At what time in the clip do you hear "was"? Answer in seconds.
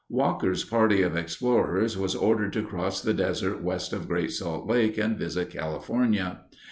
1.95-2.15